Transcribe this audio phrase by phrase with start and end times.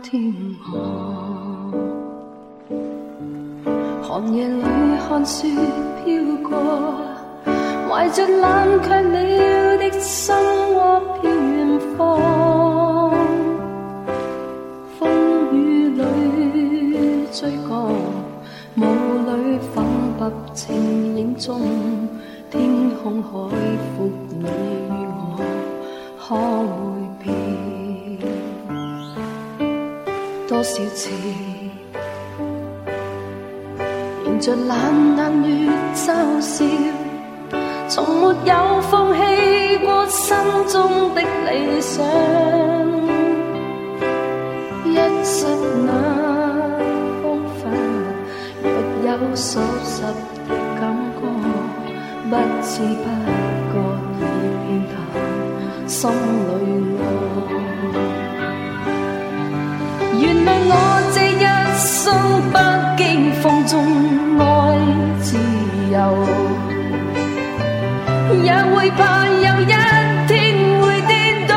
[0.00, 0.32] 今天
[0.72, 0.72] 我
[4.02, 4.62] 寒夜里
[5.06, 5.46] 看雪
[6.02, 6.06] 飘
[6.48, 6.50] 过，
[7.88, 10.57] 怀着冷却了的心。
[21.38, 21.60] 中，
[22.50, 23.28] 天空海
[23.96, 25.38] 阔，你与我
[26.18, 26.76] 可会
[27.22, 27.26] 变？
[30.48, 31.10] 多少次，
[34.26, 36.64] 迎着冷眼与嘲笑，
[37.88, 39.18] 从没有放弃
[39.84, 42.04] 过心中的理想。
[44.84, 45.46] 一刹
[45.86, 45.88] 那
[47.22, 47.60] 风化，
[48.62, 48.66] 若
[49.06, 50.82] 有所失的感，
[52.30, 53.06] 不知不
[53.72, 53.74] 觉
[54.18, 54.22] 已
[54.60, 54.92] 偏淡
[55.88, 56.50] 心里
[57.00, 57.02] 爱。
[60.20, 60.72] 原谅我
[61.14, 61.44] 这一
[61.78, 62.12] 生
[62.52, 62.54] 不
[62.98, 63.00] 羁
[63.40, 63.72] 放纵
[64.38, 64.44] 爱
[65.22, 65.26] 自
[65.90, 65.96] 由，
[68.44, 70.36] 也会怕有一天
[70.82, 71.10] 会跌
[71.48, 71.50] 倒。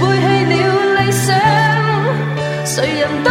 [0.00, 0.52] 背弃了
[0.96, 1.28] 理想，
[2.64, 3.30] 谁人都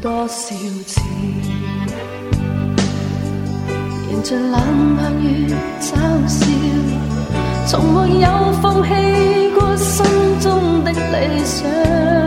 [0.00, 0.54] 多少
[0.86, 1.00] 次，
[4.10, 5.94] 迎着冷眼与嘲
[6.26, 6.46] 笑，
[7.66, 8.28] 从没有
[8.60, 8.88] 放弃
[9.54, 10.04] 过心
[10.40, 12.23] 中的理想。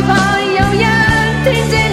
[0.00, 0.88] 最怕有一天，
[1.70, 1.89] 这。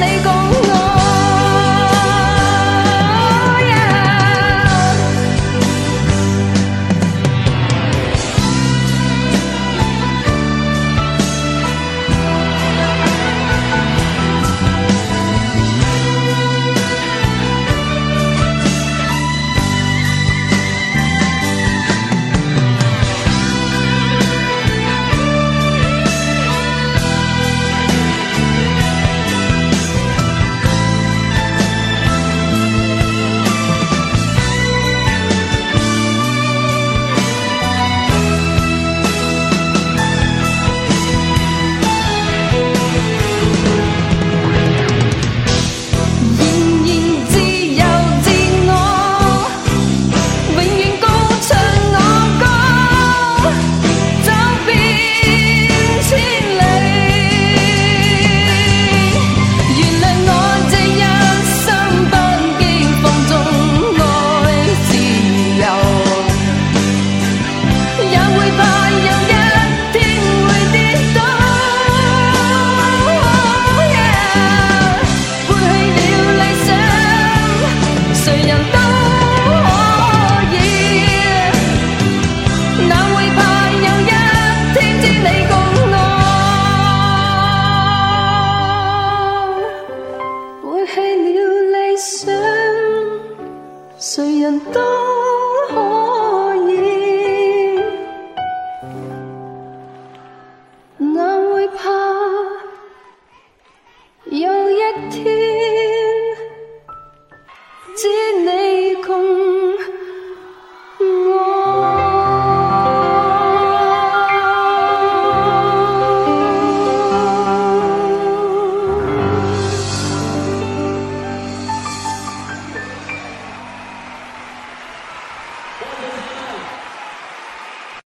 [94.48, 95.17] 简单。